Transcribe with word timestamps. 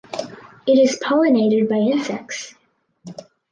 It 0.65 0.79
is 0.79 0.97
pollinated 0.97 1.69
by 1.69 1.75
insects. 1.75 2.55